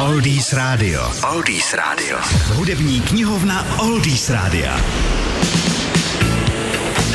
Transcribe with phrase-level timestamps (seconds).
[0.00, 1.12] Oldies Radio.
[1.32, 2.18] Oldies Radio.
[2.54, 4.70] Hudební knihovna Oldies Radio.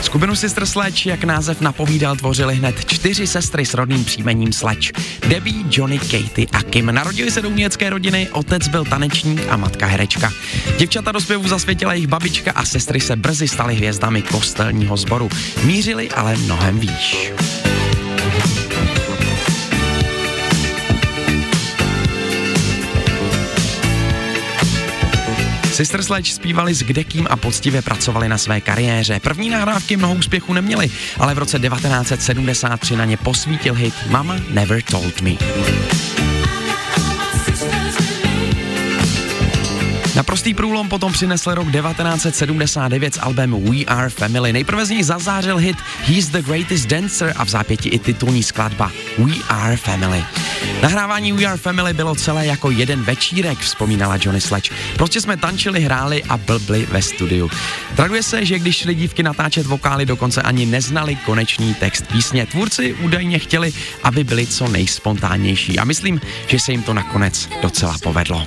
[0.00, 4.92] Skupinu Sister Sledge, jak název napovídal, tvořili hned čtyři sestry s rodným příjmením Sledge.
[5.28, 6.86] Debbie, Johnny, Katie a Kim.
[6.86, 10.32] Narodili se do umělecké rodiny, otec byl tanečník a matka herečka.
[10.78, 15.28] Děvčata do zpěvu zasvětila jejich babička a sestry se brzy staly hvězdami kostelního sboru.
[15.64, 17.32] Mířili ale mnohem výš.
[25.80, 29.20] Sister Sledge zpívali s kdekým a poctivě pracovali na své kariéře.
[29.20, 34.82] První nahrávky mnoho úspěchu neměli, ale v roce 1973 na ně posvítil hit Mama Never
[34.82, 35.30] Told Me.
[40.16, 44.52] Naprostý průlom potom přinesl rok 1979 s albem We Are Family.
[44.52, 48.92] Nejprve z něj zazářil hit He's the Greatest Dancer a v zápěti i titulní skladba
[49.18, 50.24] We Are Family.
[50.82, 54.70] Nahrávání We Are Family bylo celé jako jeden večírek, vzpomínala Johnny Sledge.
[54.96, 57.50] Prostě jsme tančili, hráli a blbli ve studiu.
[57.96, 62.46] Traduje se, že když šli dívky natáčet vokály, dokonce ani neznali konečný text písně.
[62.46, 63.72] Tvůrci údajně chtěli,
[64.02, 68.46] aby byli co nejspontánnější a myslím, že se jim to nakonec docela povedlo.